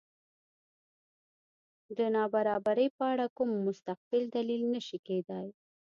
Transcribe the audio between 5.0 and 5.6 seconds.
کېدای.